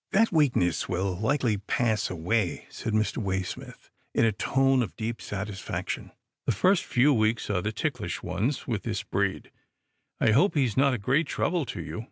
"That 0.12 0.32
weakness 0.32 0.88
will 0.88 1.14
likely 1.14 1.58
pass 1.58 2.08
away," 2.08 2.66
said 2.70 2.94
Mr. 2.94 3.18
Waysmith 3.18 3.90
in 4.14 4.24
a 4.24 4.32
tone 4.32 4.82
of 4.82 4.96
deep 4.96 5.20
satisfaction." 5.20 6.10
The 6.46 6.52
first 6.52 6.84
few 6.86 7.12
weeks 7.12 7.50
are 7.50 7.60
the 7.60 7.70
ticklish 7.70 8.22
ones 8.22 8.66
with 8.66 8.84
this 8.84 9.02
breed. 9.02 9.50
I 10.22 10.30
hope 10.30 10.54
he 10.54 10.64
is 10.64 10.78
not 10.78 10.94
a 10.94 10.96
great 10.98 11.26
trouble 11.26 11.66
to 11.66 11.82
you." 11.82 12.06